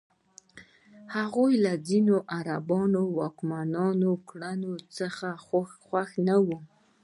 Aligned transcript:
هغوی 1.15 1.53
له 1.65 1.73
ځینو 1.87 2.15
عربي 2.35 3.01
واکمنانو 3.17 4.11
کړنو 4.29 4.73
څخه 4.97 5.27
خوښ 5.87 6.09
نه 6.27 6.35
وو. 6.45 6.57